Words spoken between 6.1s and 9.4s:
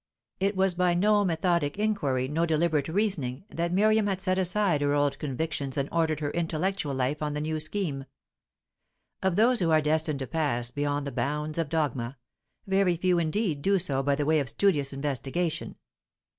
her intellectual life on the new scheme. Of